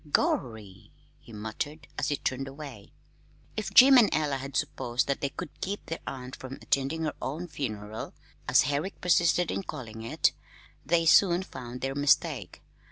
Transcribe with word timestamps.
"Gorry!" 0.11 0.91
he 1.19 1.31
muttered, 1.31 1.87
as 1.95 2.07
he 2.07 2.15
turned 2.17 2.47
away. 2.47 2.91
If 3.55 3.71
Jim 3.71 3.99
and 3.99 4.09
Ella 4.11 4.37
had 4.37 4.57
supposed 4.57 5.05
that 5.05 5.21
they 5.21 5.29
could 5.29 5.61
keep 5.61 5.85
their 5.85 5.99
aunt 6.07 6.35
from 6.35 6.53
attending 6.55 7.03
her 7.03 7.13
own 7.21 7.47
"funeral" 7.47 8.15
as 8.47 8.63
Herrick 8.63 8.99
persisted 8.99 9.51
in 9.51 9.61
calling 9.61 10.01
it 10.01 10.31
they 10.83 11.05
soon 11.05 11.43
found 11.43 11.81
their 11.81 11.93
mistake. 11.93 12.63